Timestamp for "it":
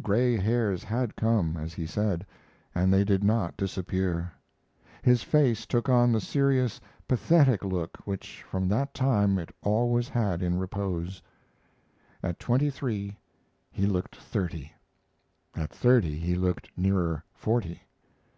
9.38-9.54